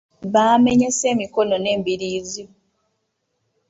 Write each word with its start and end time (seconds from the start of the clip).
Baamenyese 0.33 1.05
emikono 1.13 1.55
n'embiriizi. 1.59 2.43